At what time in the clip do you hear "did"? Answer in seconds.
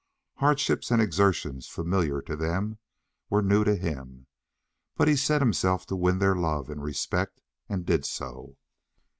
7.85-8.03